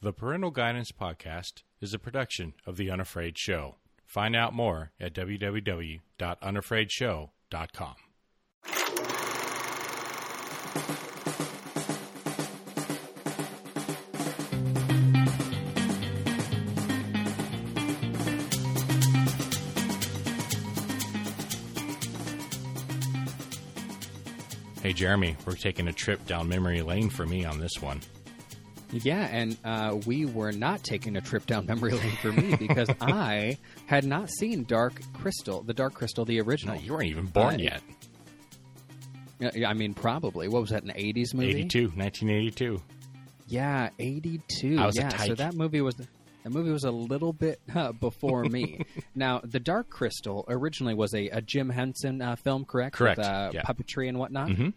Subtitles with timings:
[0.00, 3.74] The Parental Guidance Podcast is a production of The Unafraid Show.
[4.06, 7.94] Find out more at www.unafraidshow.com.
[24.80, 28.00] Hey, Jeremy, we're taking a trip down memory lane for me on this one.
[28.90, 32.88] Yeah, and uh, we were not taking a trip down memory lane for me because
[33.00, 36.74] I had not seen Dark Crystal, the Dark Crystal, the original.
[36.76, 37.82] No, you weren't even born Uh, yet.
[39.40, 40.48] Yeah, yeah, I mean, probably.
[40.48, 41.50] What was that, an 80s movie?
[41.60, 42.82] 82, 1982.
[43.46, 44.78] Yeah, 82.
[44.78, 47.92] I was a yeah, so that movie was that movie was a little bit uh,
[47.92, 48.84] before me.
[49.14, 52.96] now, The Dark Crystal originally was a, a Jim Henson uh, film, correct?
[52.96, 53.62] Correct, With, uh, yeah.
[53.62, 54.48] puppetry and whatnot.
[54.48, 54.72] Mhm.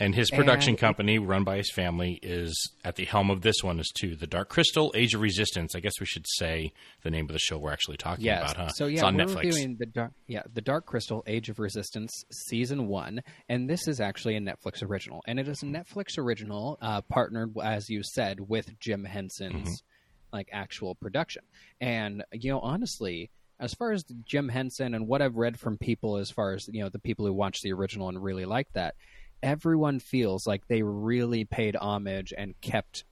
[0.00, 3.62] And his production And- company, run by his family, is at the helm of this
[3.62, 4.16] one is too.
[4.16, 5.76] The Dark Crystal, Age of Resistance.
[5.76, 8.52] I guess we should say the name of the show we're actually talking Yes.
[8.52, 8.68] about, huh?
[8.70, 9.42] So yeah, it's on we're Netflix.
[9.44, 14.00] reviewing the dark, yeah, the Dark Crystal: Age of Resistance season one, and this is
[14.00, 18.40] actually a Netflix original, and it is a Netflix original uh, partnered, as you said,
[18.40, 20.36] with Jim Henson's Mm-hmm.
[20.36, 21.44] like actual production.
[21.80, 23.30] And you know, honestly,
[23.60, 26.82] as far as Jim Henson and what I've read from people, as far as you
[26.82, 28.96] know, the people who watched the original and really like that,
[29.44, 33.04] everyone feels like they really paid homage and kept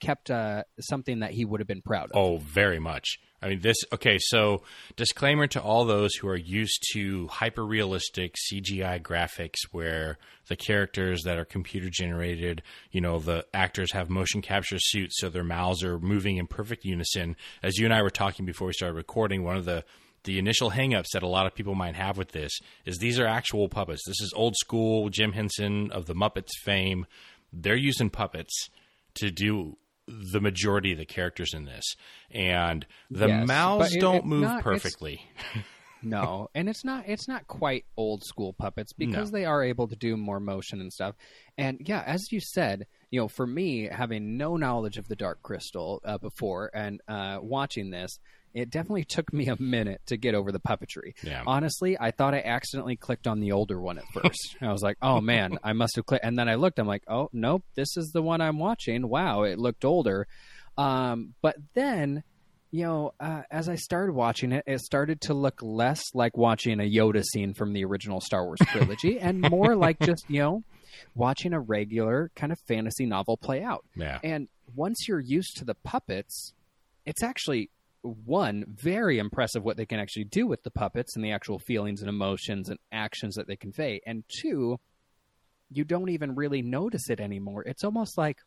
[0.00, 2.16] kept uh, something that he would have been proud of.
[2.16, 3.18] Oh, very much.
[3.42, 3.76] I mean, this.
[3.92, 4.62] Okay, so
[4.96, 11.22] disclaimer to all those who are used to hyper realistic CGI graphics where the characters
[11.24, 15.84] that are computer generated, you know, the actors have motion capture suits so their mouths
[15.84, 17.36] are moving in perfect unison.
[17.62, 19.84] As you and I were talking before we started recording, one of the
[20.24, 22.52] the initial hangups that a lot of people might have with this
[22.84, 24.02] is these are actual puppets.
[24.06, 27.06] This is old school Jim Henson of the Muppets fame.
[27.52, 28.68] They're using puppets
[29.14, 31.84] to do the majority of the characters in this,
[32.30, 35.20] and the Yes, mouths it- don't move not- perfectly.
[36.00, 39.38] No, and it's not it's not quite old school puppets because No.
[39.38, 41.16] they are able to do more motion and stuff.
[41.56, 45.42] And yeah, as you said, you know, for me having no knowledge of the Dark
[45.42, 48.20] Crystal uh, before and uh, watching this,
[48.58, 51.14] it definitely took me a minute to get over the puppetry.
[51.22, 51.42] Yeah.
[51.46, 54.56] Honestly, I thought I accidentally clicked on the older one at first.
[54.60, 56.78] I was like, "Oh man, I must have clicked." And then I looked.
[56.78, 60.26] I'm like, "Oh nope, this is the one I'm watching." Wow, it looked older.
[60.76, 62.22] Um, but then
[62.70, 66.80] you know, uh, as I started watching it, it started to look less like watching
[66.80, 70.62] a Yoda scene from the original Star Wars trilogy and more like just, you know,
[71.14, 73.84] watching a regular kind of fantasy novel play out.
[73.96, 74.18] Yeah.
[74.22, 76.52] And once you're used to the puppets,
[77.06, 77.70] it's actually
[78.02, 82.00] one very impressive what they can actually do with the puppets and the actual feelings
[82.00, 84.00] and emotions and actions that they convey.
[84.06, 84.78] And two,
[85.70, 87.62] you don't even really notice it anymore.
[87.64, 88.38] It's almost like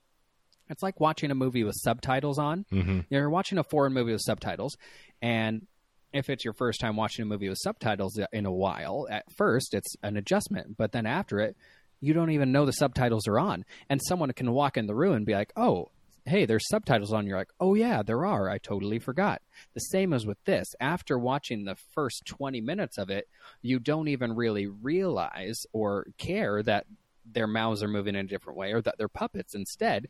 [0.69, 4.21] it's like watching a movie with subtitles on hmm you're watching a foreign movie with
[4.21, 4.77] subtitles
[5.21, 5.67] and
[6.13, 9.73] if it's your first time watching a movie with subtitles in a while at first
[9.73, 11.57] it's an adjustment but then after it
[11.99, 15.13] you don't even know the subtitles are on and someone can walk in the room
[15.13, 15.89] and be like oh
[16.25, 17.25] hey there's subtitles on.
[17.25, 18.49] You're like oh yeah there are.
[18.49, 19.41] I totally forgot.
[19.73, 20.67] The same as with this.
[20.79, 23.27] After watching the first 20 minutes of it
[23.61, 26.85] you don't even really realize or care that
[27.25, 29.55] their mouths are moving in a different way or that they're puppets.
[29.55, 30.07] Instead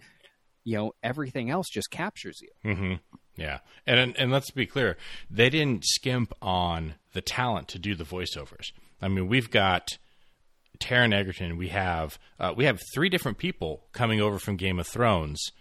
[0.63, 2.73] you know everything else just captures you.
[2.73, 2.93] Hmm
[3.35, 4.97] Yeah, and and let's be clear,
[5.29, 8.71] they didn't skimp on the talent to do the voiceovers.
[9.01, 9.97] I mean, we've got
[10.79, 11.57] Taron Egerton.
[11.57, 15.51] We have uh, we have three different people coming over from Game of Thrones.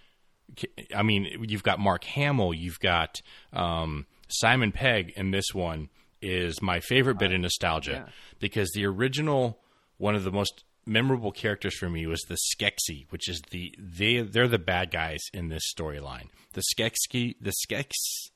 [0.94, 3.20] I mean, you've got Mark Hamill, you've got
[3.52, 5.88] um, Simon Pegg, and this one
[6.22, 8.12] is my favorite bit of nostalgia yeah.
[8.38, 9.58] because the original
[9.96, 14.20] one of the most memorable characters for me was the Skeksis, which is the they
[14.20, 16.28] they're the bad guys in this storyline.
[16.52, 18.30] The Skeksis, the Skeks,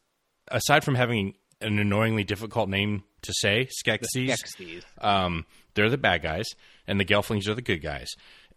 [0.49, 4.83] aside from having an annoyingly difficult name to say, Skeksis, Skeksis.
[4.99, 6.47] um, they're the bad guys,
[6.87, 8.09] and the Gelflings are the good guys.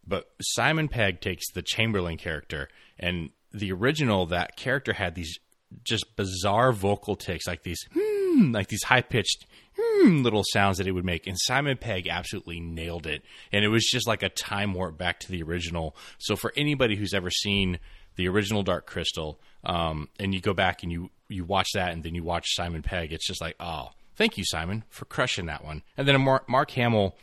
[0.06, 5.38] But Simon Pegg takes the Chamberlain character, and the original that character had these
[5.84, 9.46] just bizarre vocal ticks, like these hmm, like these high pitched
[9.78, 11.28] hmm, little sounds that it would make.
[11.28, 15.20] And Simon Pegg absolutely nailed it, and it was just like a time warp back
[15.22, 15.96] to the original.
[16.18, 17.80] So for anybody who's ever seen
[18.16, 22.04] the original Dark Crystal, um, and you go back and you you watch that, and
[22.04, 23.90] then you watch Simon Pegg, it's just like oh.
[24.18, 25.84] Thank you, Simon, for crushing that one.
[25.96, 27.16] And then Mark, Mark Hamill,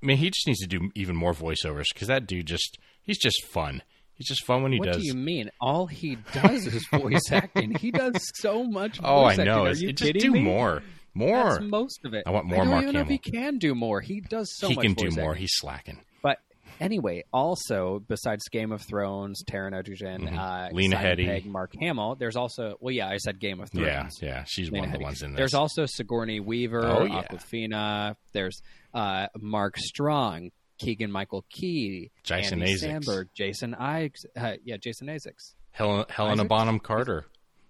[0.00, 3.18] I mean, he just needs to do even more voiceovers because that dude just, he's
[3.18, 3.82] just fun.
[4.16, 4.96] He's just fun when he What does.
[4.96, 5.50] do you mean?
[5.60, 7.74] All he does is voice acting.
[7.74, 8.98] He does so much.
[9.04, 9.66] oh, I know.
[9.66, 9.82] Acting.
[9.82, 10.40] Are you just kidding do me?
[10.42, 10.82] more.
[11.14, 11.50] More.
[11.50, 12.24] That's most of it.
[12.26, 14.00] I want more I don't Mark even know if he can do more.
[14.00, 14.82] He does so he much.
[14.84, 15.30] can do more.
[15.32, 15.40] acting.
[15.42, 16.00] He's slacking.
[16.22, 16.38] But
[16.78, 20.36] Anyway, also besides Game of Thrones, Taron Egerton, Mhm.
[20.38, 21.46] uh, Lena Headey.
[21.46, 22.16] Mark Hamill.
[22.16, 24.18] There's also well, yeah, I said Game of Thrones.
[24.20, 25.38] Yeah, yeah, she's Lena one of the ones in this.
[25.38, 27.22] There's also Sigourney Weaver, Oh, yeah.
[27.22, 28.16] Awkwafina.
[28.34, 28.60] There's
[28.92, 33.06] uh, Mark Strong, Keegan Michael Key, Jason Andy Isaacs.
[33.06, 35.54] Samberg, Jason I, Uh, yeah, Jason Isaacs.
[35.72, 36.48] Hel- Helena Isaacs?
[36.48, 37.26] Bonham Carter.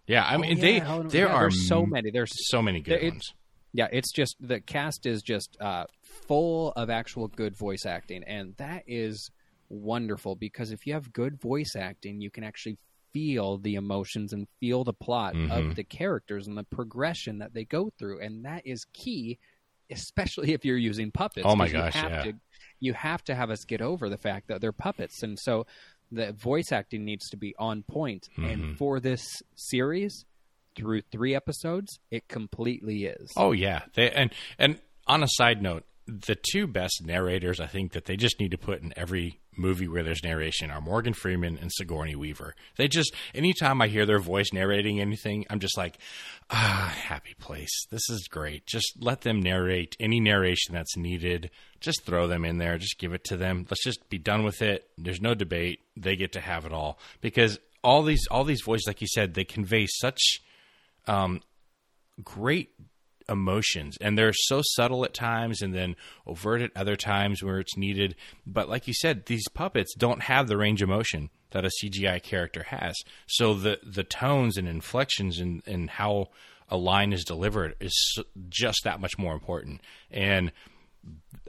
[0.06, 2.11] Yeah, I Oh, mean yeah, they Helen- there yeah, are so many.
[2.11, 3.35] There's so many good There- ones.
[3.73, 5.87] yeah, it's just the cast is just uh,
[6.29, 9.31] full of actual good voice acting, and that is
[9.69, 12.79] wonderful because if you have good voice acting, you can actually
[13.12, 15.50] feel the emotions and feel the plot Mhm.
[15.50, 19.38] of the characters and the progression that they go through, and that is key,
[19.91, 21.47] especially if you're using puppets.
[21.49, 22.23] Oh my 'cause you gosh, have yeah.
[22.25, 22.33] To,
[22.81, 25.67] you have to have us get over the fact that they're puppets, and so
[26.12, 28.29] the voice acting needs to be on point.
[28.37, 28.53] Mhm.
[28.53, 29.25] And for this
[29.55, 30.25] series,
[30.77, 33.33] through three episodes, it completely is.
[33.37, 37.93] Oh yeah, they and and on a side note, the two best narrators I think
[37.93, 41.58] that they just need to put in every movie where there's narration are Morgan Freeman
[41.58, 42.55] and Sigourney Weaver.
[42.76, 45.99] They just anytime I hear their voice narrating anything, I'm just like,
[46.50, 47.87] ah, happy place.
[47.91, 48.67] This is great.
[48.67, 51.50] Just let them narrate any narration that's needed.
[51.81, 52.79] Just throw them in there.
[52.79, 53.67] Just give it to them.
[53.70, 54.88] Let's just be done with it.
[54.99, 55.81] There's no debate.
[55.97, 59.35] They get to have it all because all these all these voices, like you said,
[59.35, 60.20] they convey such
[61.06, 61.41] um,
[62.23, 62.70] great
[63.28, 63.96] emotions.
[64.00, 65.96] And they're so subtle at times and then
[66.26, 68.14] overt at other times where it's needed.
[68.46, 72.23] But like you said these puppets don't have the range of motion that a CGI
[72.23, 72.94] character has.
[73.26, 76.28] So the the tones and inflections and and how
[76.69, 79.81] a line is delivered is just that much more important.
[80.11, 80.52] And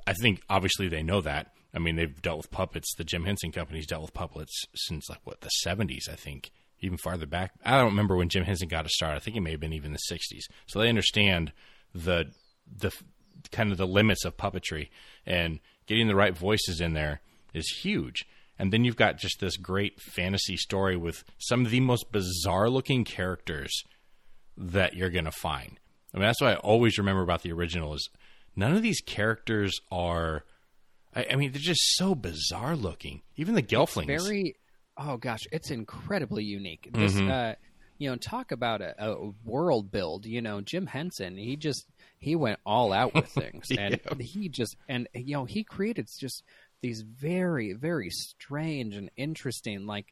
[0.06, 1.54] I think obviously they know that.
[1.74, 2.94] I mean they've dealt with puppets.
[2.98, 6.52] The Jim Henson company's dealt with puppets since like what the 70s I think
[6.82, 7.54] even farther back.
[7.64, 9.16] I don't remember when Jim Henson got a start.
[9.16, 10.44] I think it may have been even the '60s.
[10.68, 11.52] So they understand
[11.94, 12.32] the
[12.66, 12.92] the
[13.52, 14.90] kind of the limits of puppetry
[15.26, 17.22] and getting the right voices in there
[17.54, 18.26] is huge.
[18.60, 22.70] And then you've got just this great fantasy story with some of the most bizarre
[22.70, 23.84] looking characters
[24.58, 25.80] that you're going to find.
[26.14, 28.10] I mean, that's what I always remember about the original is
[28.56, 30.44] none of these characters are.
[31.16, 33.22] I, I mean, they're just so bizarre looking.
[33.36, 34.08] Even the Gelflings.
[34.08, 34.56] very
[34.98, 36.90] oh gosh it's incredibly unique.
[36.92, 37.30] This Mhm.
[37.30, 37.56] uh
[38.00, 41.88] you know talk about a, a world build you know jim henson he just
[42.20, 43.72] he went all out with things.
[43.78, 46.44] And he just and you know he created just
[46.82, 50.06] these very very strange and interesting like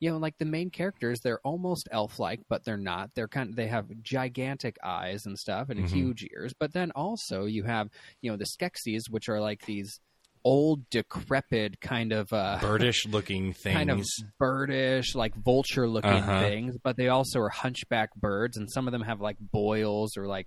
[0.00, 3.10] you know like the main characters they're almost elf like but they're not.
[3.14, 5.88] They're kind of they have gigantic eyes and stuff and Mhm.
[5.88, 6.54] huge ears.
[6.58, 7.88] But then also you have
[8.22, 10.00] you know the skeksis which are like these
[10.44, 13.74] old decrepit kind of uh birdish looking things.
[13.76, 14.04] kind of
[14.40, 16.40] birdish, like vulture looking Uh-huh.
[16.40, 20.26] things, but they also are hunchback birds, and some of them have like boils or
[20.26, 20.46] like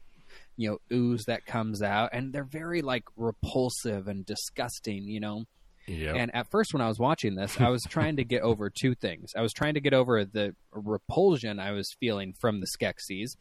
[0.57, 5.45] you know ooze that comes out, and they're very like repulsive and disgusting, you know.
[5.87, 6.15] Yep.
[6.15, 8.93] And at first, when I was watching this, I was trying to get over two
[8.95, 9.31] things.
[9.35, 13.31] I was trying to get over the repulsion I was feeling from the Skeksis,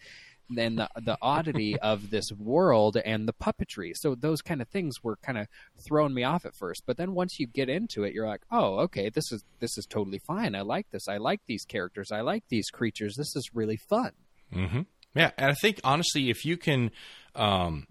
[0.51, 3.93] then the the oddity of this world and the puppetry.
[3.95, 5.47] So those kind of things were kind of
[5.87, 6.83] throwing me off at first.
[6.87, 9.87] But then once you get into it, you're like, oh, okay, this is this is
[9.89, 10.55] totally fine.
[10.55, 11.09] I like this.
[11.09, 12.11] I like these characters.
[12.13, 13.15] I like these creatures.
[13.17, 14.13] This is really fun.
[14.53, 14.81] hmm
[15.15, 16.91] Yeah, and I think honestly, if you can,
[17.35, 17.87] um,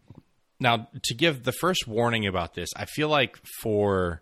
[0.60, 4.22] now to give the first warning about this, I feel like for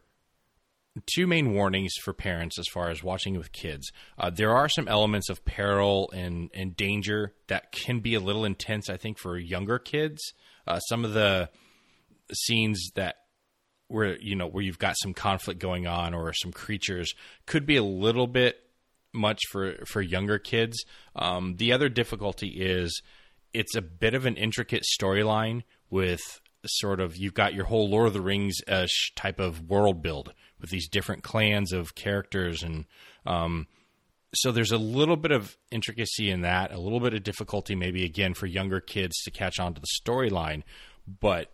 [1.06, 3.92] two main warnings for parents as far as watching with kids.
[4.18, 8.46] Uh, there are some elements of peril and, and danger that can be a little
[8.46, 10.22] intense, I think, for younger kids.
[10.66, 11.50] Uh, some of the
[12.34, 13.16] scenes that
[13.88, 17.14] where you know where you've got some conflict going on or some creatures
[17.46, 18.60] could be a little bit
[19.14, 20.84] much for for younger kids.
[21.16, 23.02] Um, the other difficulty is
[23.54, 28.08] it's a bit of an intricate storyline with sort of you've got your whole Lord
[28.08, 32.86] of the Rings uh, type of world build with these different clans of characters and
[33.26, 33.68] um,
[34.34, 38.04] so there's a little bit of intricacy in that, a little bit of difficulty maybe
[38.04, 40.64] again for younger kids to catch on to the storyline,
[41.20, 41.52] but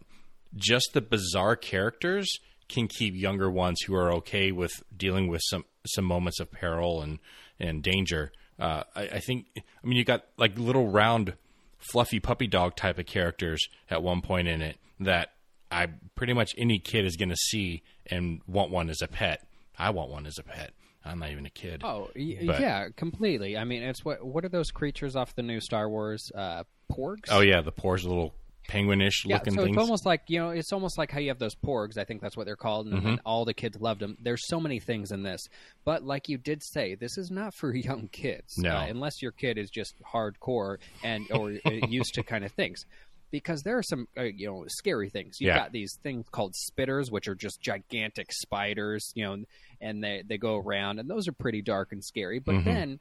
[0.56, 2.40] just the bizarre characters
[2.70, 7.02] can keep younger ones who are okay with dealing with some some moments of peril
[7.02, 7.20] and
[7.60, 8.32] and danger.
[8.60, 11.36] Uh, I, I think I mean you got like little round
[11.78, 15.30] fluffy puppy dog type of characters at one point in it that
[15.72, 19.46] I pretty much any kid is going to see and want one as a pet.
[19.78, 20.72] I want one as a pet.
[21.06, 21.82] I'm not even a kid.
[21.84, 23.58] Oh, y- But- yeah, completely.
[23.58, 27.28] I mean, it's what what are those creatures off the new Star Wars uh, porgs?
[27.30, 28.34] Oh yeah, the porgs little
[28.70, 29.76] penguinish Yeah, looking so things.
[29.76, 31.98] it's almost like you know, it's almost like how you have those porgs.
[31.98, 33.08] I think that's what they're called, and, Mm-hmm.
[33.08, 34.16] and all the kids loved them.
[34.22, 35.42] There's so many things in this,
[35.84, 38.70] but like you did say, this is not for young kids, No.
[38.74, 42.86] uh, unless your kid is just hardcore and or uh, used to kind of things.
[43.34, 45.38] Because there are some uh, you know scary things.
[45.42, 45.58] You've Yeah.
[45.58, 49.44] got these things called spitters, which are just gigantic spiders, you know,
[49.82, 52.40] and they they go around, and those are pretty dark and scary.
[52.40, 52.64] But Mhm.
[52.66, 53.00] then,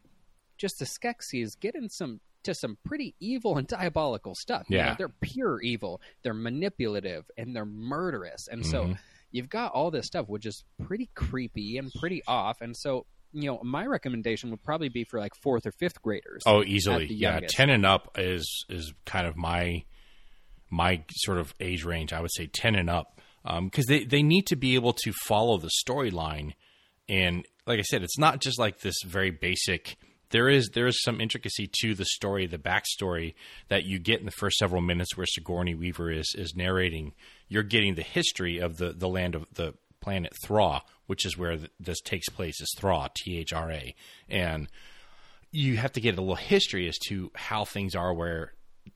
[0.59, 4.65] just the Skeksis get in some to some pretty evil and diabolical stuff.
[4.69, 4.95] You know, Yeah.
[4.97, 6.01] they're pure evil.
[6.23, 8.99] They're manipulative and they're murderous, and so Mhm.
[9.31, 12.61] you've got all this stuff which is pretty creepy and pretty off.
[12.61, 16.43] And so, you know, my recommendation would probably be for like fourth or fifth graders.
[16.47, 17.07] Oh, easily.
[17.13, 19.85] Yeah, ten and up is is kind of my
[20.73, 22.13] my sort of age range.
[22.13, 25.13] I would say ten and up um, because they they need to be able to
[25.27, 26.55] follow the storyline.
[27.09, 29.97] And like I said, it's not just like this very basic.
[30.31, 33.35] There is there is some intricacy to the story, the backstory
[33.69, 37.13] that you get in the first several minutes where Sigourney Weaver is is narrating.
[37.49, 41.57] You're getting the history of the the land of the planet Thra, which is where
[41.59, 42.61] th- this takes place.
[42.63, 43.95] Is Thra, T H R A,
[44.29, 44.69] and
[45.51, 48.55] you have to get a little history as to how things are where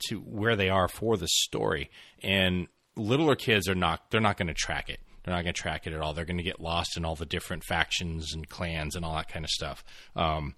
[0.08, 1.90] to where they are for the story
[2.22, 2.66] and
[2.96, 5.86] littler kids are not they're not going to track it they're not going to track
[5.86, 8.96] it at all they're going to get lost in all the different factions and clans
[8.96, 9.84] and all that kind of stuff
[10.16, 10.54] um,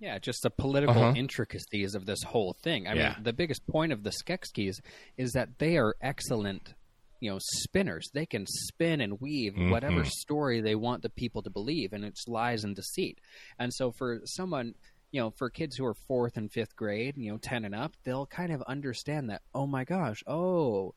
[0.00, 1.12] Yeah, just the political Uh-huh.
[1.16, 2.86] intricacies of this whole thing.
[2.88, 3.14] I Yeah.
[3.14, 4.80] mean, the biggest point of the Skeksis
[5.16, 6.74] is that they are excellent,
[7.20, 8.08] you know, spinners.
[8.14, 10.08] They can spin and weave whatever Mhm.
[10.10, 13.20] story they want the people to believe, and it's lies and deceit.
[13.58, 14.74] And so, for someone,
[15.12, 17.92] you know, for kids who are fourth and fifth grade, you know, ten and up,
[18.02, 19.42] they'll kind of understand that.
[19.54, 20.24] Oh my gosh!
[20.26, 20.94] Oh,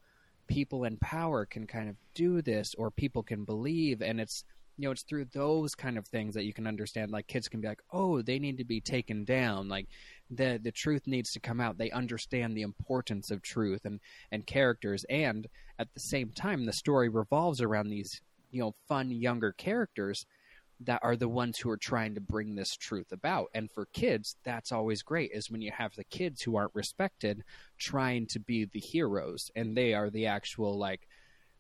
[0.48, 4.46] people in power can kind of do this, or people can believe, and it's
[4.78, 7.12] you know, it's through those kind of things that you can understand.
[7.12, 9.88] Like kids can be like, "Oh, they need to be taken down." Like
[10.30, 11.78] the the truth needs to come out.
[11.78, 14.00] They understand the importance of truth and
[14.32, 19.12] and characters, and at the same time, the story revolves around these you know fun
[19.12, 20.26] younger characters
[20.86, 23.48] that are the ones who are trying to bring this truth about.
[23.54, 25.32] And for kids, that's always great.
[25.34, 27.44] Is when you have the kids who aren't respected
[27.78, 31.08] trying to be the heroes, and they are the actual like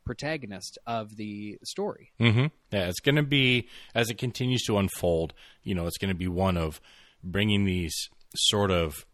[0.05, 2.11] protagonist of the story.
[2.19, 5.33] hmm Yeah, it's going to be as it continues to unfold.
[5.63, 6.79] You know, it's going to be one of
[7.23, 9.05] bringing these sort of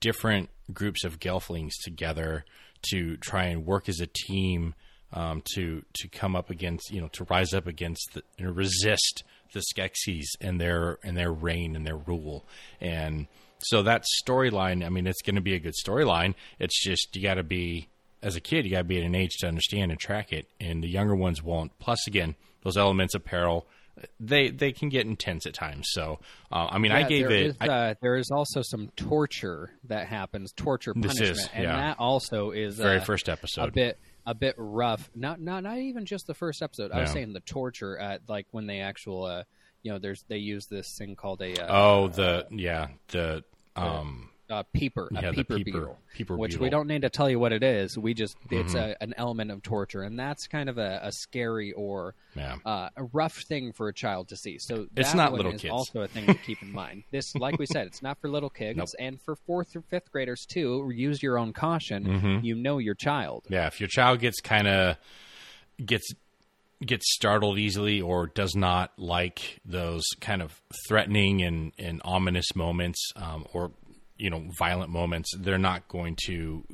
[0.00, 2.44] different groups of Gelflings together
[2.90, 4.74] to try and work as a team
[5.12, 9.24] um, to to come up against you know to rise up against the, and resist
[9.52, 12.44] the Skeksis and their and their reign and their rule.
[12.80, 13.26] And
[13.58, 16.34] so that storyline I mean it's going to be a good storyline.
[16.58, 17.88] It's just you got to be
[18.22, 20.46] as a kid you got to be at an age to understand and track it.
[20.60, 21.78] And the younger ones won't.
[21.78, 23.66] Plus again those elements of peril
[24.18, 25.86] they they can get intense at times.
[25.90, 26.18] So
[26.50, 29.70] uh, I mean I gave there it is, I- uh, there is also some torture
[29.84, 33.98] that happens, torture punishment, is, and that also is very uh, first a episode bit
[34.26, 35.10] a bit rough.
[35.14, 36.92] Not not not even just the first episode.
[36.92, 39.44] I was saying the torture at like when they actual uh,
[39.82, 43.44] you know there's they use this thing called a uh, oh the yeah the
[43.76, 46.62] um uh, peeper, yeah, a peeper, peeper- beetle, peeper which beetle.
[46.64, 47.96] we don't need to tell you what it is.
[47.96, 48.90] We just it's Mhm.
[48.90, 52.88] a, an element of torture, and that's kind of a, a scary or yeah uh,
[52.96, 54.58] a rough thing for a child to see.
[54.58, 55.72] So It's not one little is kids.
[55.72, 57.04] Also, a thing to keep in mind.
[57.10, 58.88] This, like we said, it's not for little kids, Nope.
[58.98, 60.90] and for fourth or fifth graders too.
[60.94, 62.04] Use your own caution.
[62.04, 62.44] Mhm.
[62.44, 63.44] You know your child.
[63.48, 64.96] Yeah, if your child gets kind of
[65.84, 66.12] gets
[66.84, 72.98] gets startled easily or does not like those kind of threatening and, and ominous moments
[73.14, 73.70] um, or
[74.22, 76.64] you know violent moments, they're not going to.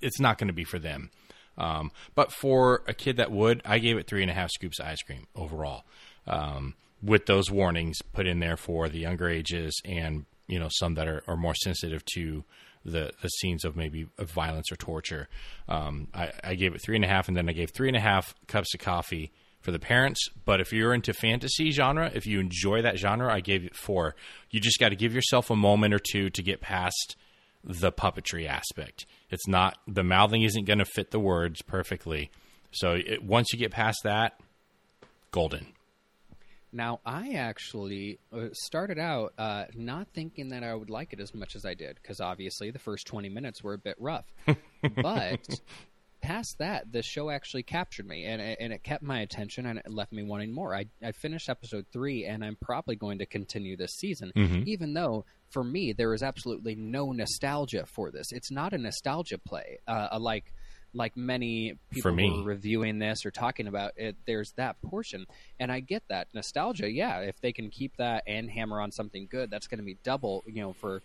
[0.00, 1.10] It's not going to be for them.
[1.58, 4.80] Um, but for a kid that would, I gave it three and a half scoops
[4.80, 5.84] of ice cream overall,
[6.26, 10.94] um, with those warnings put in there for the younger ages and you know some
[10.94, 12.44] that are, are more sensitive to
[12.82, 15.28] the the scenes of maybe of violence or torture.
[15.68, 17.96] Um, I, I gave it three and a half, and then I gave three and
[17.96, 20.28] a half cups of coffee for the parents.
[20.44, 24.14] But if you're into fantasy genre, if you enjoy that genre, I gave it four.
[24.50, 27.16] You just got to give yourself a moment or two to get past
[27.62, 29.06] the puppetry aspect.
[29.30, 32.30] It's not the mouthing isn't going to fit the words perfectly.
[32.72, 34.40] So it, once you get past that,
[35.30, 35.66] golden.
[36.72, 41.34] Now, I actually uh, started out uh, not thinking that I would like it as
[41.34, 44.24] much as I did, because obviously the first 20 minutes were a bit rough.
[45.02, 45.40] but
[46.20, 49.78] past that, the show actually captured me, and, it- and it kept my attention, and
[49.78, 50.74] it left me wanting more.
[50.74, 54.66] I, I finished episode three, and I'm probably going to continue this season, Mhm.
[54.66, 58.32] even though for me there is absolutely no nostalgia for this.
[58.32, 60.52] It's not a nostalgia play, uh, like
[60.92, 62.28] like many people For me.
[62.28, 64.16] who are reviewing this or talking about it.
[64.26, 65.24] There's that portion,
[65.60, 66.90] and I get that nostalgia.
[66.90, 69.98] Yeah, if they can keep that and hammer on something good, that's going to be
[70.02, 70.42] double.
[70.48, 71.00] You know, for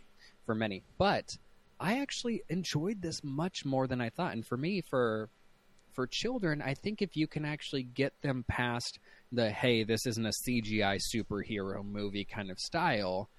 [0.47, 0.81] for many.
[0.97, 1.37] But
[1.79, 5.29] I actually enjoyed this much more than I thought, and for me, for
[5.93, 8.99] for children, I think if you can actually get them past
[9.31, 13.29] the hey, this isn't a CGI superhero movie kind of style,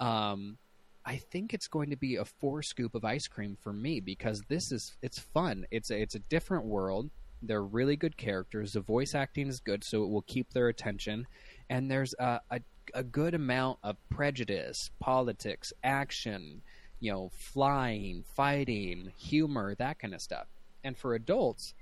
[0.00, 0.58] um,
[1.04, 4.40] I think it's going to be a four scoop of ice cream for me because
[4.48, 5.66] this is it's fun.
[5.70, 7.10] It's a, it's a different world.
[7.42, 8.72] They're really good characters.
[8.72, 11.26] The voice acting is good, so it will keep their attention.
[11.68, 12.60] And there's a, a,
[12.94, 16.62] a good amount of prejudice, politics, action,
[17.02, 20.46] you know, flying, fighting, humor, that kind of stuff.
[20.84, 21.74] And for adults,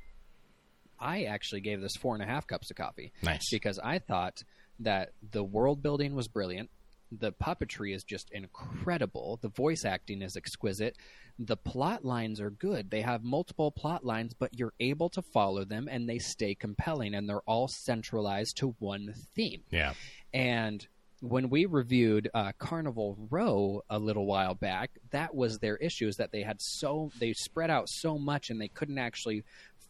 [0.99, 3.13] I actually gave this four and a half cups of coffee.
[3.23, 3.51] Nice.
[3.51, 4.43] Because I thought
[4.79, 6.71] that the world building was brilliant.
[7.13, 9.39] The puppetry is just incredible.
[9.43, 10.97] The voice acting is exquisite.
[11.39, 12.91] The plot lines are good.
[12.91, 17.13] They have multiple plot lines, but you're able to follow them and they stay compelling
[17.13, 19.65] and they're all centralized to one theme.
[19.71, 19.93] Yeah.
[20.33, 20.87] And
[21.21, 26.17] when we reviewed uh, Carnival Row a little while back, that was their issue is
[26.17, 29.45] that they had so they spread out so much and they couldn't actually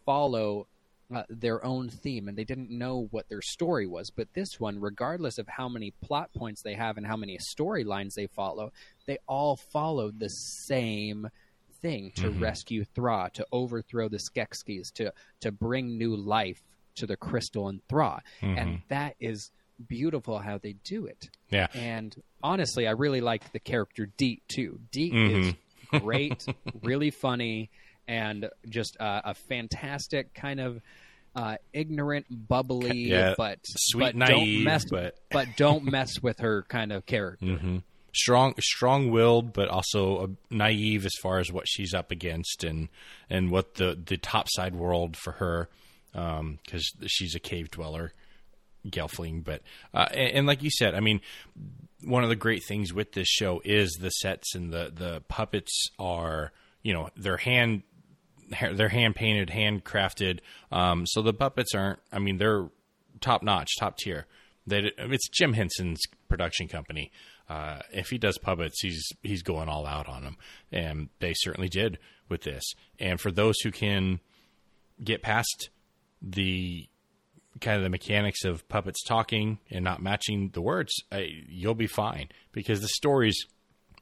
[0.05, 0.67] follow
[1.15, 4.11] uh, their own theme and they didn't know what their story was.
[4.11, 8.15] But this one, regardless of how many plot points they have and how many storylines
[8.15, 8.73] they follow,
[9.07, 11.29] they all follow the same
[11.81, 16.63] thing to rescue Thra, to overthrow the Skeksis, to to bring new life
[16.97, 19.51] to the Crystal and Thra, and that is
[19.89, 21.29] beautiful how they do it.
[21.51, 21.67] Yeah.
[21.75, 24.79] And honestly, I really like the character Deet too.
[24.93, 25.49] Deet Mm-hmm.
[25.49, 25.55] is
[26.03, 26.47] great,
[26.83, 27.71] really funny,
[28.07, 30.81] and just uh, a fantastic kind of
[31.35, 36.41] uh, ignorant, bubbly, Yeah, but sweet, but naive, don't mess, but- but don't mess with
[36.41, 37.47] her kind of character.
[37.47, 37.79] Mm-hmm.
[38.13, 42.89] strong strong-willed but also uh, naive as far as what she's up against and
[43.29, 45.69] and what the the topside world for her
[46.13, 48.13] because she's a cave dweller
[48.89, 49.63] gelfling but
[49.95, 51.21] uh, and, and like you said i mean
[52.03, 55.91] one of the great things with this show is the sets and the the puppets
[55.99, 57.83] are you know they're hand
[58.73, 60.41] they're hand painted hand crafted
[60.73, 62.69] um, so the puppets aren't i mean they're
[63.21, 64.27] top notch top tier.
[64.67, 67.11] They, it's jim henson's production company.
[67.49, 70.37] Uh, if he does puppets he's he's going all out on them
[70.71, 72.63] and they certainly did with this.
[72.99, 74.21] And for those who can
[75.03, 75.71] get past
[76.23, 76.89] the
[77.61, 81.87] kind of the mechanics of puppets talking and not matching the words, uh, you'll be
[81.87, 83.47] fine because the story's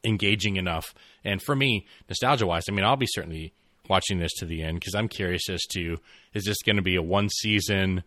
[0.05, 0.95] engaging enough.
[1.25, 3.53] And for me, nostalgia wise, I mean, I'll be certainly
[3.89, 5.97] watching this to the end because I'm curious as to
[6.35, 8.05] is this going to be a one season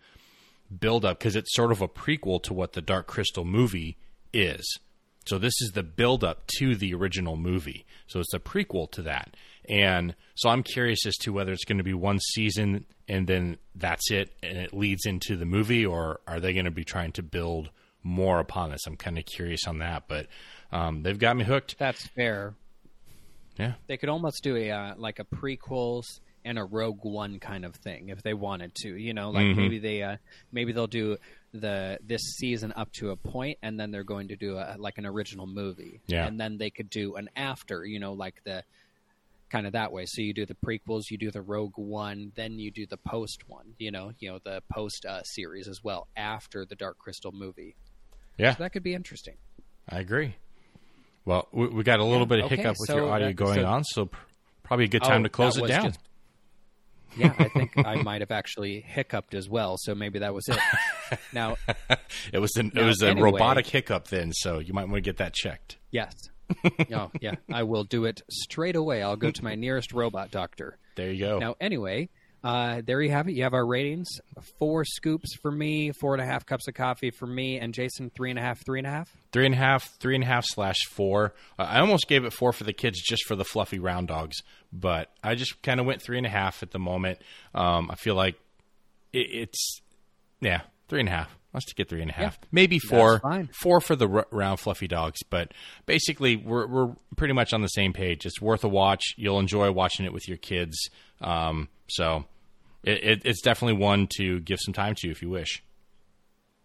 [0.80, 3.98] build up because it's sort of a prequel to what the Dark Crystal movie
[4.34, 4.80] is.
[5.26, 7.86] So this is the build up to the original movie.
[8.08, 9.36] So it's a prequel to that.
[9.70, 13.58] And so I'm curious as to whether it's going to be one season and then
[13.76, 17.12] that's it and it leads into the movie or are they going to be trying
[17.14, 17.70] to build
[18.04, 18.82] more upon this?
[18.88, 20.28] I'm kind of curious on that, but
[20.72, 21.78] um, they've got me hooked.
[21.78, 22.56] That's fair.
[23.58, 23.74] Yeah.
[23.88, 26.06] They could almost do a uh, like a prequels
[26.44, 28.96] and a Rogue One kind of thing if they wanted to.
[28.96, 29.58] You know, like Mhm.
[29.58, 30.18] maybe they uh,
[30.52, 31.18] maybe they'll do
[31.54, 34.98] the this season up to a point, and then they're going to do a, like
[34.98, 36.02] an original movie.
[36.08, 36.26] Yeah.
[36.26, 37.86] and then they could do an after.
[37.86, 38.64] You know, like the
[39.52, 40.06] kind of that way.
[40.08, 43.44] So you do the prequels, you do the Rogue One, then you do the post
[43.48, 43.74] one.
[43.78, 47.76] You know, you know the post uh, series as well after the Dark Crystal movie.
[48.38, 49.36] Yeah, So that could be interesting.
[49.90, 50.36] I agree.
[51.26, 53.28] Well, we, we got a little Yeah, bit of okay, hiccup with so your audio
[53.28, 54.18] that- going so- on, so pr-
[54.64, 55.86] probably a good time Oh, to close it down.
[55.88, 56.00] just-
[57.18, 60.58] yeah, I think I might have actually hiccuped as well, so maybe that was it.
[61.34, 61.58] Now,
[62.34, 65.02] it was an, it was a anyway- robotic hiccup then, so you might want to
[65.02, 65.78] get that checked.
[65.92, 66.14] yes.
[66.94, 69.02] oh, yeah, I will do it straight away.
[69.02, 70.78] I'll go to my nearest robot doctor.
[70.96, 71.40] There you go.
[71.40, 72.10] Now, anyway,
[72.44, 73.34] uh, there you have it.
[73.34, 74.10] You have our ratings:
[74.58, 78.10] four scoops for me, four and a half cups of coffee for me, and Jason
[78.10, 79.10] three and a half, three and a half.
[79.32, 81.34] three and a half, three and a half slash four.
[81.60, 84.38] Uh, I almost gave it four for the kids just for the fluffy round dogs,
[84.74, 87.20] but I just kind of went three and a half at the moment.
[87.54, 88.36] Um, I feel like
[89.14, 89.82] it, it's
[90.40, 91.38] yeah, three and a half.
[91.54, 93.22] Let's get three and a half, maybe four.
[93.52, 95.54] Four for the r- round fluffy dogs, but
[95.86, 98.26] basically we're we're pretty much on the same page.
[98.26, 99.04] It's worth a watch.
[99.18, 100.78] You'll enjoy watching it with your kids.
[101.20, 102.24] Um, so
[102.84, 105.62] it, it, it's definitely one to give some time to if you wish.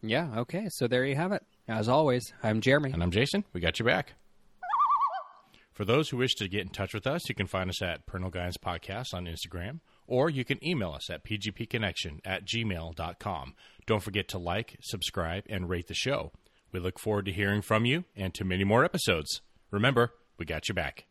[0.02, 0.28] Yeah.
[0.38, 0.68] Okay.
[0.70, 1.42] So there you have it.
[1.68, 2.92] As always, I'm Jeremy.
[2.92, 3.44] And I'm Jason.
[3.52, 4.14] We got your back.
[5.72, 8.06] For those who wish to get in touch with us, you can find us at
[8.06, 13.54] Parental Guidance Podcast on Instagram, or you can email us at pgpconnection at gmail.com.
[13.86, 16.32] Don't forget to like, subscribe, and rate the show.
[16.72, 19.40] We look forward to hearing from you and to many more episodes.
[19.70, 21.06] Remember, we got your back.